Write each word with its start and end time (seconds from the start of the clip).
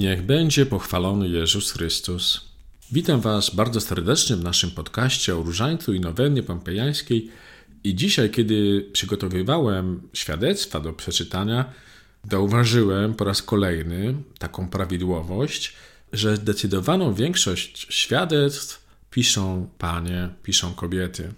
Niech 0.00 0.22
będzie 0.22 0.66
pochwalony 0.66 1.28
Jezus 1.28 1.72
Chrystus. 1.72 2.40
Witam 2.92 3.20
Was 3.20 3.54
bardzo 3.54 3.80
serdecznie 3.80 4.36
w 4.36 4.44
naszym 4.44 4.70
podcaście 4.70 5.36
o 5.36 5.42
różańcu 5.42 5.94
i 5.94 6.00
nowennie 6.00 6.42
pompejańskiej. 6.42 7.30
I 7.84 7.94
dzisiaj, 7.94 8.30
kiedy 8.30 8.88
przygotowywałem 8.92 10.08
świadectwa 10.12 10.80
do 10.80 10.92
przeczytania, 10.92 11.72
zauważyłem 12.30 13.14
po 13.14 13.24
raz 13.24 13.42
kolejny 13.42 14.14
taką 14.38 14.68
prawidłowość, 14.68 15.74
że 16.12 16.36
zdecydowaną 16.36 17.14
większość 17.14 17.86
świadectw 17.90 18.86
piszą 19.10 19.68
panie, 19.78 20.28
piszą 20.42 20.74
kobiety. 20.74 21.32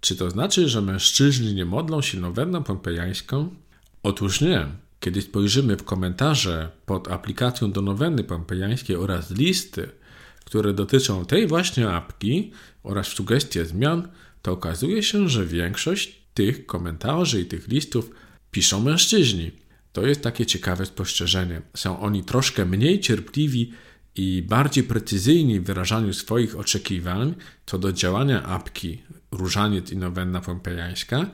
Czy 0.00 0.16
to 0.16 0.30
znaczy, 0.30 0.68
że 0.68 0.82
mężczyźni 0.82 1.54
nie 1.54 1.64
modlą 1.64 2.02
się 2.02 2.20
nowenną 2.20 2.62
pompejańską? 2.62 3.54
Otóż 4.02 4.40
nie. 4.40 4.66
Kiedy 5.00 5.22
spojrzymy 5.22 5.76
w 5.76 5.84
komentarze 5.84 6.70
pod 6.86 7.08
aplikacją 7.08 7.72
do 7.72 7.82
noweny 7.82 8.24
pompejańskiej 8.24 8.96
oraz 8.96 9.30
listy, 9.30 9.88
które 10.44 10.72
dotyczą 10.72 11.24
tej 11.24 11.46
właśnie 11.46 11.90
apki 11.90 12.52
oraz 12.82 13.06
sugestie 13.06 13.64
zmian, 13.64 14.08
to 14.42 14.52
okazuje 14.52 15.02
się, 15.02 15.28
że 15.28 15.46
większość 15.46 16.22
tych 16.34 16.66
komentarzy 16.66 17.40
i 17.40 17.46
tych 17.46 17.68
listów 17.68 18.10
piszą 18.50 18.80
mężczyźni. 18.80 19.52
To 19.92 20.06
jest 20.06 20.22
takie 20.22 20.46
ciekawe 20.46 20.86
spostrzeżenie. 20.86 21.62
Są 21.74 22.00
oni 22.00 22.24
troszkę 22.24 22.64
mniej 22.64 23.00
cierpliwi 23.00 23.72
i 24.16 24.42
bardziej 24.48 24.84
precyzyjni 24.84 25.60
w 25.60 25.64
wyrażaniu 25.64 26.12
swoich 26.12 26.58
oczekiwań 26.58 27.34
co 27.66 27.78
do 27.78 27.92
działania 27.92 28.42
apki 28.42 29.02
Różaniec 29.30 29.92
i 29.92 29.96
Nowenna 29.96 30.40
Pompejańska, 30.40 31.26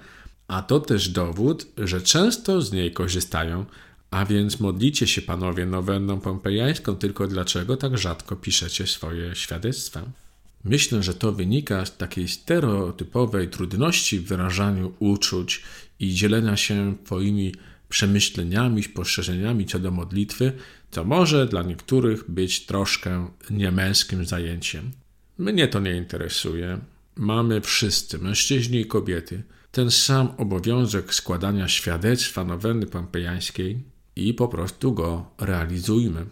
a 0.48 0.62
to 0.62 0.80
też 0.80 1.08
dowód, 1.08 1.66
że 1.78 2.00
często 2.00 2.62
z 2.62 2.72
niej 2.72 2.92
korzystają, 2.92 3.64
a 4.10 4.24
więc 4.24 4.60
modlicie 4.60 5.06
się 5.06 5.22
panowie 5.22 5.66
nowenną 5.66 6.20
pompejańską, 6.20 6.96
tylko 6.96 7.26
dlaczego 7.26 7.76
tak 7.76 7.98
rzadko 7.98 8.36
piszecie 8.36 8.86
swoje 8.86 9.34
świadectwa? 9.34 10.02
Myślę, 10.64 11.02
że 11.02 11.14
to 11.14 11.32
wynika 11.32 11.86
z 11.86 11.96
takiej 11.96 12.28
stereotypowej 12.28 13.48
trudności 13.48 14.20
w 14.20 14.28
wyrażaniu 14.28 14.92
uczuć 14.98 15.62
i 16.00 16.14
dzielenia 16.14 16.56
się 16.56 16.96
twoimi 17.04 17.54
przemyśleniami, 17.88 18.82
spostrzeżeniami 18.82 19.66
co 19.66 19.78
do 19.78 19.90
modlitwy, 19.90 20.52
co 20.90 21.04
może 21.04 21.46
dla 21.46 21.62
niektórych 21.62 22.30
być 22.30 22.66
troszkę 22.66 23.28
niemęskim 23.50 24.24
zajęciem. 24.24 24.90
Mnie 25.38 25.68
to 25.68 25.80
nie 25.80 25.96
interesuje. 25.96 26.78
Mamy 27.16 27.60
wszyscy, 27.60 28.18
mężczyźni 28.18 28.80
i 28.80 28.86
kobiety, 28.86 29.42
ten 29.74 29.90
sam 29.90 30.28
obowiązek 30.38 31.14
składania 31.14 31.68
świadectwa 31.68 32.44
noweny 32.44 32.86
pompejańskiej 32.86 33.78
i 34.16 34.34
po 34.34 34.48
prostu 34.48 34.92
go 34.92 35.30
realizujmy. 35.38 36.26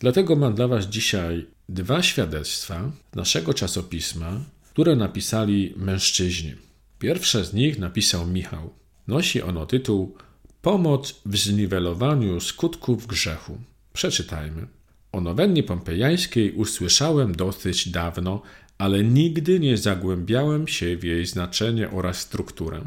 Dlatego 0.00 0.36
mam 0.36 0.54
dla 0.54 0.68
Was 0.68 0.84
dzisiaj 0.86 1.46
dwa 1.68 2.02
świadectwa 2.02 2.92
naszego 3.14 3.54
czasopisma, 3.54 4.40
które 4.70 4.96
napisali 4.96 5.74
mężczyźni. 5.76 6.54
Pierwsze 6.98 7.44
z 7.44 7.52
nich 7.52 7.78
napisał 7.78 8.26
Michał. 8.26 8.70
Nosi 9.06 9.42
ono 9.42 9.66
tytuł 9.66 10.16
Pomoc 10.62 11.20
w 11.26 11.36
zniwelowaniu 11.36 12.40
skutków 12.40 13.06
grzechu. 13.06 13.58
Przeczytajmy. 13.92 14.66
O 15.12 15.20
nowennie 15.20 15.62
pompejańskiej 15.62 16.52
usłyszałem 16.52 17.34
dosyć 17.34 17.88
dawno, 17.88 18.42
ale 18.78 19.04
nigdy 19.04 19.60
nie 19.60 19.76
zagłębiałem 19.76 20.68
się 20.68 20.96
w 20.96 21.04
jej 21.04 21.26
znaczenie 21.26 21.90
oraz 21.90 22.18
strukturę. 22.18 22.82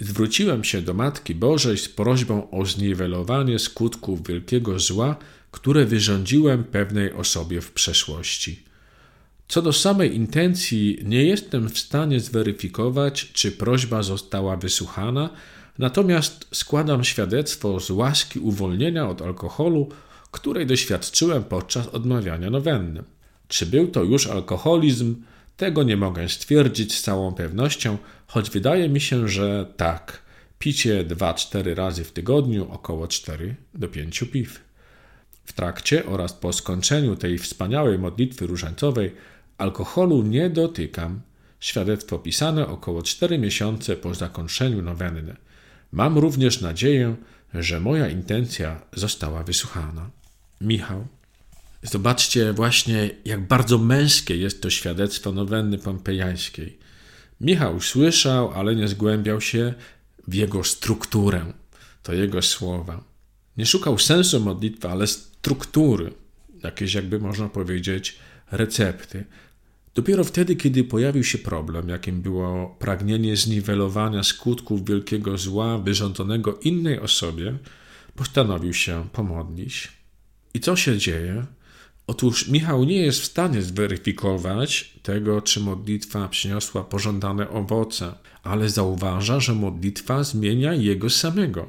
Zwróciłem 0.00 0.64
się 0.64 0.82
do 0.82 0.94
Matki 0.94 1.34
Bożej 1.34 1.78
z 1.78 1.88
prośbą 1.88 2.50
o 2.50 2.66
zniwelowanie 2.66 3.58
skutków 3.58 4.26
wielkiego 4.26 4.78
zła, 4.78 5.16
które 5.50 5.84
wyrządziłem 5.84 6.64
pewnej 6.64 7.12
osobie 7.12 7.60
w 7.60 7.72
przeszłości. 7.72 8.62
Co 9.48 9.62
do 9.62 9.72
samej 9.72 10.16
intencji, 10.16 10.98
nie 11.04 11.24
jestem 11.24 11.68
w 11.68 11.78
stanie 11.78 12.20
zweryfikować, 12.20 13.32
czy 13.32 13.52
prośba 13.52 14.02
została 14.02 14.56
wysłuchana, 14.56 15.30
natomiast 15.78 16.46
składam 16.52 17.04
świadectwo 17.04 17.80
z 17.80 17.90
łaski 17.90 18.38
uwolnienia 18.38 19.08
od 19.08 19.22
alkoholu, 19.22 19.88
której 20.30 20.66
doświadczyłem 20.66 21.44
podczas 21.44 21.88
odmawiania 21.88 22.50
nowenny. 22.50 23.02
Czy 23.48 23.66
był 23.66 23.86
to 23.86 24.04
już 24.04 24.26
alkoholizm, 24.26 25.16
tego 25.62 25.82
nie 25.82 25.96
mogę 25.96 26.28
stwierdzić 26.28 26.94
z 26.94 27.02
całą 27.02 27.34
pewnością, 27.34 27.98
choć 28.26 28.50
wydaje 28.50 28.88
mi 28.88 29.00
się, 29.00 29.28
że 29.28 29.72
tak. 29.76 30.22
Picie 30.58 31.04
2-4 31.04 31.74
razy 31.74 32.04
w 32.04 32.12
tygodniu, 32.12 32.70
około 32.70 33.08
4 33.08 33.54
do 33.74 33.88
5 33.88 34.24
piw. 34.32 34.60
W 35.44 35.52
trakcie 35.52 36.06
oraz 36.06 36.32
po 36.32 36.52
skończeniu 36.52 37.16
tej 37.16 37.38
wspaniałej 37.38 37.98
modlitwy 37.98 38.46
różańcowej 38.46 39.14
alkoholu 39.58 40.22
nie 40.22 40.50
dotykam. 40.50 41.20
Świadectwo 41.60 42.18
pisane 42.18 42.66
około 42.66 43.02
4 43.02 43.38
miesiące 43.38 43.96
po 43.96 44.14
zakończeniu 44.14 44.82
nowenny. 44.82 45.36
Mam 45.92 46.18
również 46.18 46.60
nadzieję, 46.60 47.16
że 47.54 47.80
moja 47.80 48.08
intencja 48.08 48.80
została 48.92 49.42
wysłuchana. 49.42 50.10
Michał. 50.60 51.06
Zobaczcie 51.82 52.52
właśnie, 52.52 53.10
jak 53.24 53.46
bardzo 53.46 53.78
męskie 53.78 54.36
jest 54.36 54.62
to 54.62 54.70
świadectwo 54.70 55.32
nowenny 55.32 55.78
pompejańskiej. 55.78 56.78
Michał 57.40 57.80
słyszał, 57.80 58.50
ale 58.50 58.76
nie 58.76 58.88
zgłębiał 58.88 59.40
się 59.40 59.74
w 60.28 60.34
jego 60.34 60.64
strukturę, 60.64 61.52
to 62.02 62.12
jego 62.12 62.42
słowa. 62.42 63.04
Nie 63.56 63.66
szukał 63.66 63.98
sensu 63.98 64.40
modlitwy, 64.40 64.88
ale 64.88 65.06
struktury, 65.06 66.12
jakieś 66.62 66.94
jakby 66.94 67.18
można 67.18 67.48
powiedzieć 67.48 68.16
recepty. 68.50 69.24
Dopiero 69.94 70.24
wtedy, 70.24 70.56
kiedy 70.56 70.84
pojawił 70.84 71.24
się 71.24 71.38
problem, 71.38 71.88
jakim 71.88 72.22
było 72.22 72.76
pragnienie 72.78 73.36
zniwelowania 73.36 74.22
skutków 74.22 74.84
wielkiego 74.84 75.38
zła 75.38 75.78
wyrządzonego 75.78 76.58
innej 76.58 77.00
osobie, 77.00 77.54
postanowił 78.14 78.74
się 78.74 79.08
pomodlić. 79.12 79.92
I 80.54 80.60
co 80.60 80.76
się 80.76 80.98
dzieje? 80.98 81.46
Otóż 82.06 82.48
Michał 82.48 82.84
nie 82.84 82.96
jest 82.96 83.20
w 83.20 83.24
stanie 83.24 83.62
zweryfikować 83.62 84.92
tego, 85.02 85.42
czy 85.42 85.60
modlitwa 85.60 86.28
przyniosła 86.28 86.84
pożądane 86.84 87.48
owoce, 87.48 88.14
ale 88.42 88.68
zauważa, 88.68 89.40
że 89.40 89.54
modlitwa 89.54 90.24
zmienia 90.24 90.74
jego 90.74 91.10
samego. 91.10 91.68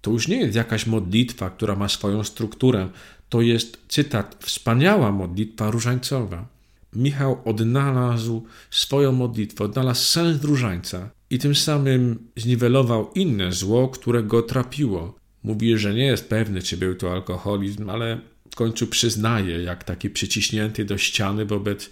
To 0.00 0.10
już 0.10 0.28
nie 0.28 0.36
jest 0.36 0.54
jakaś 0.54 0.86
modlitwa, 0.86 1.50
która 1.50 1.76
ma 1.76 1.88
swoją 1.88 2.24
strukturę. 2.24 2.88
To 3.28 3.40
jest, 3.40 3.78
cytat, 3.88 4.36
wspaniała 4.40 5.12
modlitwa 5.12 5.70
różańcowa. 5.70 6.46
Michał 6.92 7.40
odnalazł 7.44 8.46
swoją 8.70 9.12
modlitwę, 9.12 9.64
odnalazł 9.64 10.04
sens 10.04 10.44
różańca 10.44 11.10
i 11.30 11.38
tym 11.38 11.54
samym 11.54 12.18
zniwelował 12.36 13.10
inne 13.14 13.52
zło, 13.52 13.88
które 13.88 14.22
go 14.22 14.42
trapiło. 14.42 15.14
Mówi, 15.42 15.78
że 15.78 15.94
nie 15.94 16.04
jest 16.04 16.28
pewny, 16.28 16.62
czy 16.62 16.76
był 16.76 16.94
to 16.94 17.12
alkoholizm, 17.12 17.90
ale 17.90 18.20
końcu 18.58 18.86
przyznaje, 18.86 19.62
jak 19.62 19.84
taki 19.84 20.10
przyciśnięty 20.10 20.84
do 20.84 20.98
ściany 20.98 21.44
wobec 21.46 21.90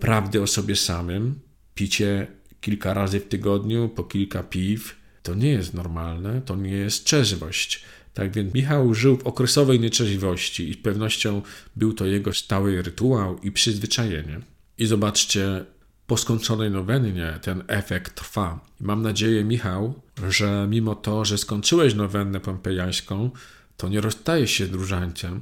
prawdy 0.00 0.42
o 0.42 0.46
sobie 0.46 0.76
samym. 0.76 1.40
Picie 1.74 2.26
kilka 2.60 2.94
razy 2.94 3.20
w 3.20 3.28
tygodniu, 3.28 3.88
po 3.88 4.04
kilka 4.04 4.42
piw, 4.42 4.96
to 5.22 5.34
nie 5.34 5.48
jest 5.48 5.74
normalne, 5.74 6.42
to 6.42 6.56
nie 6.56 6.70
jest 6.70 7.04
trzeźwość. 7.04 7.84
Tak 8.14 8.32
więc 8.32 8.54
Michał 8.54 8.94
żył 8.94 9.16
w 9.16 9.26
okresowej 9.26 9.80
nieczeźwości 9.80 10.70
i 10.70 10.74
z 10.74 10.76
pewnością 10.76 11.42
był 11.76 11.92
to 11.92 12.06
jego 12.06 12.32
stały 12.32 12.82
rytuał 12.82 13.38
i 13.38 13.52
przyzwyczajenie. 13.52 14.40
I 14.78 14.86
zobaczcie, 14.86 15.64
po 16.06 16.16
skończonej 16.16 16.70
nowennie 16.70 17.38
ten 17.42 17.64
efekt 17.68 18.14
trwa. 18.14 18.60
Mam 18.80 19.02
nadzieję, 19.02 19.44
Michał, 19.44 19.94
że 20.28 20.66
mimo 20.70 20.94
to, 20.94 21.24
że 21.24 21.38
skończyłeś 21.38 21.94
nowennę 21.94 22.40
pompejańską, 22.40 23.30
to 23.76 23.88
nie 23.88 24.00
rozstajesz 24.00 24.50
się 24.50 24.66
z. 24.66 25.40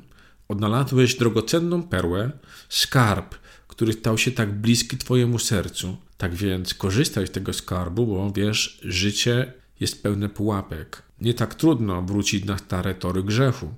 Odnalazłeś 0.53 1.15
drogocenną 1.15 1.83
perłę, 1.83 2.31
skarb, 2.69 3.35
który 3.69 3.93
stał 3.93 4.19
się 4.19 4.31
tak 4.31 4.53
bliski 4.53 4.99
Twojemu 4.99 5.39
sercu. 5.39 5.97
Tak 6.17 6.35
więc 6.35 6.75
korzystaj 6.75 7.27
z 7.27 7.31
tego 7.31 7.53
skarbu, 7.53 8.07
bo 8.07 8.33
wiesz, 8.33 8.81
życie 8.83 9.53
jest 9.81 10.03
pełne 10.03 10.29
pułapek. 10.29 11.03
Nie 11.21 11.35
tak 11.35 11.55
trudno 11.55 12.03
wrócić 12.03 12.45
na 12.45 12.59
stare 12.59 12.95
tory 12.95 13.23
grzechu. 13.23 13.75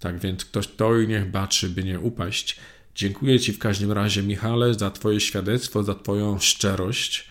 Tak 0.00 0.18
więc 0.18 0.44
kto 0.44 0.62
stoi, 0.62 1.08
niech 1.08 1.30
baczy, 1.30 1.70
by 1.70 1.84
nie 1.84 2.00
upaść. 2.00 2.56
Dziękuję 2.94 3.40
Ci 3.40 3.52
w 3.52 3.58
każdym 3.58 3.92
razie, 3.92 4.22
Michale, 4.22 4.74
za 4.74 4.90
Twoje 4.90 5.20
świadectwo, 5.20 5.82
za 5.82 5.94
Twoją 5.94 6.38
szczerość. 6.38 7.28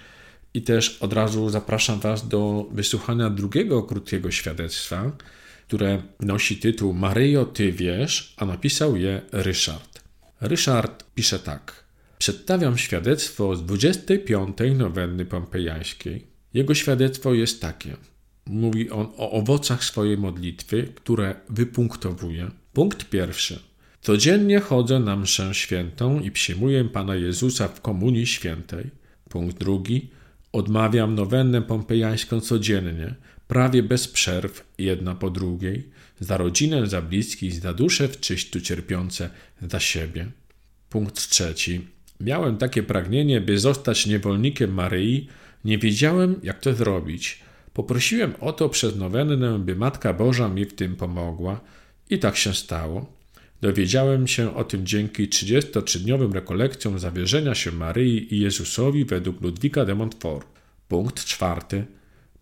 I 0.53 0.61
też 0.61 0.97
od 0.99 1.13
razu 1.13 1.49
zapraszam 1.49 1.99
Was 1.99 2.27
do 2.27 2.65
wysłuchania 2.71 3.29
drugiego 3.29 3.83
krótkiego 3.83 4.31
świadectwa, 4.31 5.11
które 5.68 6.02
nosi 6.19 6.58
tytuł 6.58 6.94
Maryjo, 6.94 7.46
Ty 7.46 7.72
wiesz, 7.72 8.34
a 8.38 8.46
napisał 8.46 8.98
je 8.98 9.22
Ryszard. 9.31 10.04
Ryszard 10.42 11.04
pisze 11.16 11.40
tak. 11.40 11.84
Przedstawiam 12.18 12.78
świadectwo 12.78 13.56
z 13.56 13.66
25. 13.66 14.58
nowenny 14.75 15.25
pompejańskiej. 15.25 16.28
Jego 16.54 16.75
świadectwo 16.75 17.34
jest 17.34 17.62
takie. 17.62 17.98
Mówi 18.46 18.90
on 18.90 19.08
o 19.18 19.31
owocach 19.31 19.84
swojej 19.84 20.18
modlitwy, 20.18 20.88
które 20.96 21.36
wypunktowuje. 21.50 22.52
Punkt 22.74 23.10
pierwszy. 23.10 23.60
Codziennie 24.02 24.60
chodzę 24.60 25.00
na 25.00 25.16
mszę 25.16 25.54
świętą 25.54 26.19
i 26.19 26.31
przyjmuję 26.31 26.86
Pana 26.86 27.16
Jezusa 27.16 27.68
w 27.68 27.81
komunii 27.81 28.28
świętej. 28.28 28.90
Punkt 29.30 29.58
drugi. 29.58 30.10
Odmawiam 30.52 31.16
nowennę 31.16 31.62
pompejańską 31.62 32.40
codziennie, 32.42 33.16
prawie 33.47 33.83
bez 33.83 34.07
przerw, 34.07 34.73
jedna 34.77 35.15
po 35.15 35.29
drugiej, 35.29 35.89
za 36.19 36.38
rodzinę, 36.38 36.88
za 36.88 37.01
bliskich, 37.01 37.53
za 37.53 37.73
dusze 37.73 38.07
w 38.07 38.19
czyściu 38.19 38.61
cierpiące, 38.61 39.29
za 39.61 39.79
siebie. 39.79 40.27
Punkt 40.89 41.29
trzeci. 41.29 41.88
Miałem 42.19 42.57
takie 42.57 42.83
pragnienie, 42.83 43.41
by 43.41 43.59
zostać 43.59 44.05
niewolnikiem 44.05 44.73
Maryi, 44.73 45.27
nie 45.65 45.77
wiedziałem, 45.77 46.39
jak 46.44 46.59
to 46.59 46.73
zrobić. 46.73 47.39
Poprosiłem 47.73 48.33
o 48.39 48.53
to 48.53 48.69
przez 48.69 48.95
nowennę, 48.95 49.59
by 49.59 49.75
Matka 49.75 50.13
Boża 50.13 50.49
mi 50.49 50.65
w 50.65 50.73
tym 50.73 50.95
pomogła 50.95 51.59
i 52.09 52.19
tak 52.19 52.38
się 52.38 52.53
stało. 52.53 53.17
Dowiedziałem 53.61 54.27
się 54.27 54.55
o 54.55 54.63
tym 54.63 54.85
dzięki 54.85 55.27
33-dniowym 55.27 56.33
rekolekcjom 56.33 56.99
zawierzenia 56.99 57.55
się 57.55 57.71
Maryi 57.71 58.35
i 58.35 58.39
Jezusowi 58.39 59.05
według 59.05 59.41
Ludwika 59.41 59.85
de 59.85 59.95
Montfort. 59.95 60.47
Punkt 60.88 61.25
czwarty. 61.25 61.85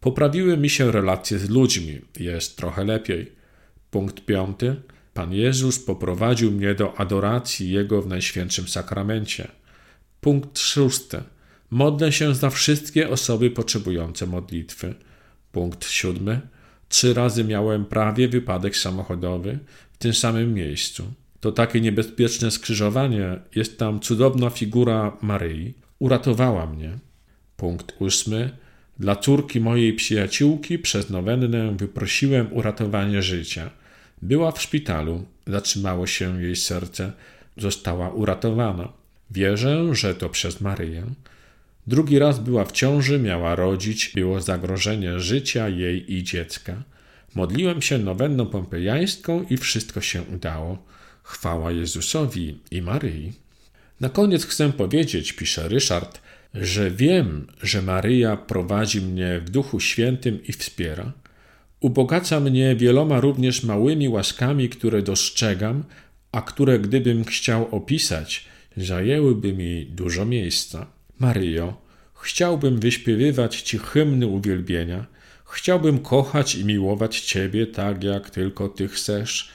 Poprawiły 0.05 0.57
mi 0.57 0.69
się 0.69 0.91
relacje 0.91 1.39
z 1.39 1.49
ludźmi, 1.49 2.01
jest 2.19 2.57
trochę 2.57 2.83
lepiej. 2.83 3.31
Punkt 3.91 4.25
piąty. 4.25 4.75
Pan 5.13 5.33
Jezus 5.33 5.79
poprowadził 5.79 6.51
mnie 6.51 6.75
do 6.75 6.99
adoracji 6.99 7.71
Jego 7.71 8.01
w 8.01 8.07
Najświętszym 8.07 8.67
Sakramencie. 8.67 9.47
Punkt 10.21 10.59
szósty. 10.59 11.23
Modlę 11.69 12.11
się 12.11 12.35
za 12.35 12.49
wszystkie 12.49 13.09
osoby 13.09 13.51
potrzebujące 13.51 14.25
modlitwy. 14.25 14.95
Punkt 15.51 15.85
siódmy. 15.85 16.41
Trzy 16.89 17.13
razy 17.13 17.43
miałem 17.43 17.85
prawie 17.85 18.27
wypadek 18.27 18.77
samochodowy 18.77 19.59
w 19.93 19.97
tym 19.97 20.13
samym 20.13 20.53
miejscu. 20.53 21.13
To 21.39 21.51
takie 21.51 21.81
niebezpieczne 21.81 22.51
skrzyżowanie, 22.51 23.39
jest 23.55 23.79
tam 23.79 23.99
cudowna 23.99 24.49
figura 24.49 25.17
Maryi. 25.21 25.73
Uratowała 25.99 26.65
mnie. 26.65 26.97
Punkt 27.57 27.95
ósmy. 27.99 28.64
Dla 28.99 29.15
córki 29.15 29.59
mojej 29.59 29.93
przyjaciółki 29.93 30.79
przez 30.79 31.09
nowennę 31.09 31.75
wyprosiłem 31.77 32.53
uratowanie 32.53 33.21
życia. 33.21 33.69
Była 34.21 34.51
w 34.51 34.61
szpitalu, 34.61 35.25
zatrzymało 35.47 36.07
się 36.07 36.41
jej 36.41 36.55
serce, 36.55 37.11
została 37.57 38.09
uratowana. 38.09 38.93
Wierzę, 39.31 39.95
że 39.95 40.15
to 40.15 40.29
przez 40.29 40.61
Maryję. 40.61 41.05
Drugi 41.87 42.19
raz 42.19 42.39
była 42.39 42.65
w 42.65 42.71
ciąży, 42.71 43.19
miała 43.19 43.55
rodzić, 43.55 44.11
było 44.15 44.41
zagrożenie 44.41 45.19
życia 45.19 45.69
jej 45.69 46.13
i 46.13 46.23
dziecka. 46.23 46.83
Modliłem 47.35 47.81
się 47.81 47.97
nowenną 47.97 48.45
pompejańską 48.45 49.45
i 49.49 49.57
wszystko 49.57 50.01
się 50.01 50.21
udało. 50.35 50.85
Chwała 51.23 51.71
Jezusowi 51.71 52.59
i 52.71 52.81
Maryi. 52.81 53.33
Na 53.99 54.09
koniec 54.09 54.45
chcę 54.45 54.71
powiedzieć, 54.71 55.33
pisze 55.33 55.67
Ryszard, 55.67 56.21
że 56.55 56.91
wiem, 56.91 57.47
że 57.61 57.81
Maryja 57.81 58.37
prowadzi 58.37 59.01
mnie 59.01 59.39
w 59.45 59.49
Duchu 59.49 59.79
Świętym 59.79 60.43
i 60.43 60.53
wspiera. 60.53 61.11
Ubogaca 61.79 62.39
mnie 62.39 62.75
wieloma 62.75 63.19
również 63.19 63.63
małymi 63.63 64.09
łaskami, 64.09 64.69
które 64.69 65.01
dostrzegam, 65.01 65.83
a 66.31 66.41
które 66.41 66.79
gdybym 66.79 67.23
chciał 67.23 67.75
opisać, 67.75 68.45
zajęłyby 68.77 69.53
mi 69.53 69.85
dużo 69.85 70.25
miejsca. 70.25 70.87
Maryjo, 71.19 71.81
chciałbym 72.21 72.79
wyśpiewywać 72.79 73.61
Ci 73.61 73.77
hymny 73.77 74.27
uwielbienia, 74.27 75.05
chciałbym 75.45 75.99
kochać 75.99 76.55
i 76.55 76.65
miłować 76.65 77.21
Ciebie 77.21 77.67
tak, 77.67 78.03
jak 78.03 78.29
tylko 78.29 78.69
Ty 78.69 78.87
chcesz. 78.87 79.49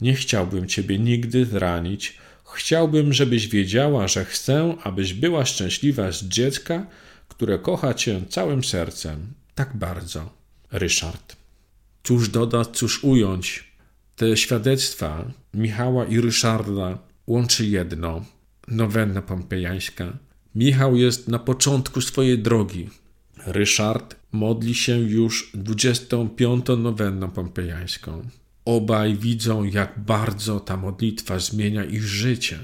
Nie 0.00 0.14
chciałbym 0.14 0.66
Ciebie 0.66 0.98
nigdy 0.98 1.44
zranić. 1.44 2.18
Chciałbym, 2.54 3.12
żebyś 3.12 3.48
wiedziała, 3.48 4.08
że 4.08 4.24
chcę, 4.24 4.74
abyś 4.82 5.14
była 5.14 5.44
szczęśliwa 5.44 6.12
z 6.12 6.24
dziecka, 6.24 6.86
które 7.28 7.58
kocha 7.58 7.94
Cię 7.94 8.20
całym 8.28 8.64
sercem. 8.64 9.32
Tak 9.54 9.76
bardzo. 9.76 10.30
Ryszard. 10.72 11.36
Cóż 12.02 12.28
dodać, 12.28 12.68
cóż 12.68 13.04
ująć? 13.04 13.72
Te 14.16 14.36
świadectwa 14.36 15.24
Michała 15.54 16.04
i 16.04 16.20
Ryszarda 16.20 16.98
łączy 17.26 17.66
jedno. 17.66 18.24
Nowenna 18.68 19.22
pompejańska. 19.22 20.12
Michał 20.54 20.96
jest 20.96 21.28
na 21.28 21.38
początku 21.38 22.00
swojej 22.00 22.38
drogi. 22.38 22.90
Ryszard 23.46 24.16
modli 24.32 24.74
się 24.74 24.98
już 24.98 25.50
25. 25.54 26.66
nowenną 26.78 27.30
pompejańską. 27.30 28.22
Obaj 28.64 29.16
widzą, 29.16 29.64
jak 29.64 29.98
bardzo 29.98 30.60
ta 30.60 30.76
modlitwa 30.76 31.38
zmienia 31.38 31.84
ich 31.84 32.02
życie. 32.02 32.58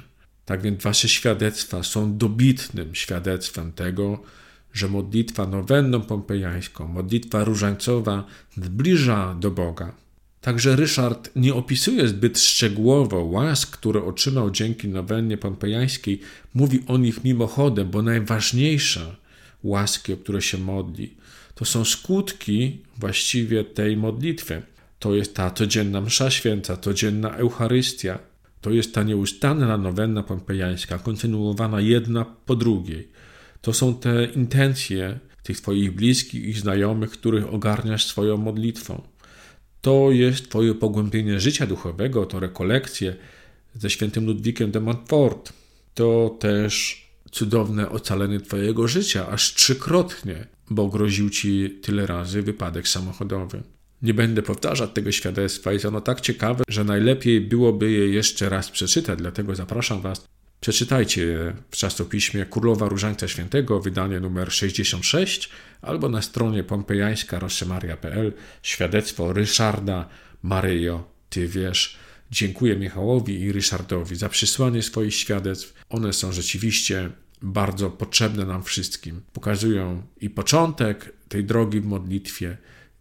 Tak 0.45 0.62
więc 0.62 0.83
wasze 0.83 1.09
świadectwa 1.09 1.83
są 1.83 2.17
dobitnym 2.17 2.95
świadectwem 2.95 3.73
tego, 3.73 4.23
że 4.73 4.89
modlitwa 4.89 5.47
nowenną 5.47 6.00
pompejańską, 6.00 6.89
modlitwa 6.89 7.45
różańcowa 7.45 8.25
zbliża 8.56 9.35
do 9.35 9.50
Boga. 9.50 9.93
Także 10.41 10.77
Ryszard 10.77 11.31
nie 11.37 11.55
opisuje 11.55 12.09
zbyt 12.09 12.39
szczegółowo 12.39 13.25
łask, 13.25 13.71
które 13.71 14.05
otrzymał 14.05 14.50
dzięki 14.50 14.89
nowennie 14.89 15.39
pompejańskiej, 15.39 16.21
mówi 16.55 16.81
o 16.87 16.99
nich 16.99 17.25
mimochodem, 17.25 17.91
bo 17.91 18.03
najważniejsze 18.03 19.17
łaski, 19.62 20.12
o 20.12 20.17
które 20.17 20.43
się 20.43 20.59
modli, 20.59 21.15
to 21.55 21.65
są 21.65 21.85
skutki 21.85 22.79
właściwie 22.99 23.65
tej 23.65 23.97
modlitwy. 23.97 24.62
To 24.99 25.15
jest 25.15 25.35
ta 25.35 25.50
codzienna 25.50 26.00
msza 26.00 26.31
święta, 26.31 26.77
codzienna 26.77 27.37
Eucharystia, 27.37 28.19
to 28.61 28.71
jest 28.71 28.95
ta 28.95 29.03
nieustanna 29.03 29.77
nowenna 29.77 30.23
pompejańska, 30.23 30.99
kontynuowana 30.99 31.81
jedna 31.81 32.25
po 32.25 32.56
drugiej. 32.56 33.09
To 33.61 33.73
są 33.73 33.95
te 33.95 34.25
intencje 34.25 35.19
tych 35.43 35.61
Twoich 35.61 35.95
bliskich 35.95 36.45
i 36.45 36.53
znajomych, 36.53 37.11
których 37.11 37.55
ogarniasz 37.55 38.05
swoją 38.06 38.37
modlitwą. 38.37 39.03
To 39.81 40.11
jest 40.11 40.49
Twoje 40.49 40.75
pogłębienie 40.75 41.41
życia 41.41 41.67
duchowego, 41.67 42.27
to 42.27 42.41
rekolekcje 42.41 43.17
ze 43.75 43.91
świętym 43.91 44.27
Ludwikiem 44.27 44.71
de 44.71 44.81
Montfort. 44.81 45.53
To 45.95 46.37
też 46.41 47.05
cudowne 47.31 47.91
ocalenie 47.91 48.41
Twojego 48.41 48.89
życia, 48.89 49.29
aż 49.29 49.55
trzykrotnie, 49.55 50.47
bo 50.71 50.89
groził 50.89 51.31
Ci 51.31 51.79
tyle 51.83 52.06
razy 52.06 52.43
wypadek 52.43 52.89
samochodowy. 52.89 53.62
Nie 54.03 54.15
będę 54.15 54.43
powtarzać 54.43 54.91
tego 54.93 55.12
świadectwa, 55.12 55.73
jest 55.73 55.85
ono 55.85 56.00
tak 56.00 56.21
ciekawe, 56.21 56.65
że 56.69 56.85
najlepiej 56.85 57.40
byłoby 57.40 57.90
je 57.90 58.09
jeszcze 58.09 58.49
raz 58.49 58.71
przeczytać, 58.71 59.19
dlatego 59.19 59.55
zapraszam 59.55 60.00
Was. 60.00 60.28
Przeczytajcie 60.61 61.23
je 61.23 61.57
w 61.71 61.76
czasopiśmie 61.76 62.47
Królowa 62.47 62.88
Różańca 62.88 63.28
Świętego, 63.28 63.81
wydanie 63.81 64.21
numer 64.21 64.52
66, 64.52 65.50
albo 65.83 66.09
na 66.09 66.23
stronie 66.23 66.64
pompejańska-rossemaria.pl 66.64 68.33
świadectwo 68.62 69.33
Ryszarda 69.33 70.09
Maryjo, 70.43 71.19
Ty 71.31 71.49
wiesz. 71.49 71.99
Dziękuję 72.31 72.76
Michałowi 72.76 73.40
i 73.40 73.52
Ryszardowi 73.52 74.17
za 74.17 74.28
przysłanie 74.28 74.83
swoich 74.83 75.14
świadectw. 75.14 75.75
One 75.88 76.12
są 76.12 76.33
rzeczywiście 76.33 77.11
bardzo 77.43 77.90
potrzebne 77.90 78.45
nam 78.45 78.62
wszystkim. 78.62 79.21
Pokazują 79.33 80.02
i 80.21 80.31
początek 80.31 81.12
tej 81.28 81.45
drogi 81.45 81.81
w 81.81 81.87
modlitwie, 81.87 82.57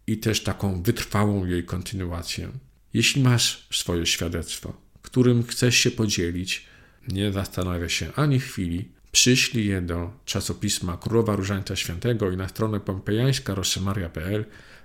i 0.08 0.18
też 0.18 0.42
taką 0.42 0.82
wytrwałą 0.82 1.46
jej 1.46 1.64
kontynuację. 1.64 2.48
Jeśli 2.94 3.22
masz 3.22 3.66
swoje 3.72 4.06
świadectwo, 4.06 4.72
którym 5.02 5.42
chcesz 5.42 5.76
się 5.76 5.90
podzielić, 5.90 6.66
nie 7.08 7.32
zastanawia 7.32 7.88
się 7.88 8.12
ani 8.16 8.40
chwili, 8.40 8.88
przyślij 9.12 9.66
je 9.66 9.82
do 9.82 10.10
czasopisma 10.24 10.96
Królowa 10.96 11.36
Różańca 11.36 11.76
Świętego 11.76 12.30
i 12.30 12.36
na 12.36 12.48
stronę 12.48 12.80
pompejańska 12.80 13.54
rosemaria.pl. 13.54 14.44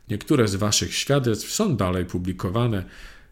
Niektóre 0.10 0.48
z 0.48 0.56
Waszych 0.56 0.96
świadectw 0.96 1.52
są 1.52 1.76
dalej 1.76 2.06
publikowane 2.06 2.84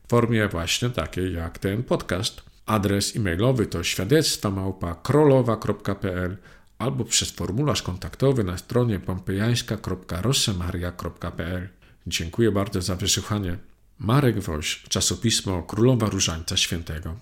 w 0.07 0.09
formie 0.09 0.47
właśnie 0.47 0.89
takiej 0.89 1.33
jak 1.33 1.59
ten 1.59 1.83
podcast. 1.83 2.41
Adres 2.65 3.15
e-mailowy 3.15 3.67
to 3.67 3.83
świadectwa 3.83 4.51
małpa 4.51 4.95
krolowa.pl 4.95 6.37
albo 6.77 7.05
przez 7.05 7.31
formularz 7.31 7.81
kontaktowy 7.81 8.43
na 8.43 8.57
stronie 8.57 8.99
pompejańska.rosemaria.pl. 8.99 11.80
Dziękuję 12.07 12.51
bardzo 12.51 12.81
za 12.81 12.95
wysłuchanie. 12.95 13.57
Marek 13.99 14.39
Woś, 14.39 14.83
czasopismo 14.89 15.63
Królowa 15.63 16.09
Różańca 16.09 16.57
Świętego. 16.57 17.15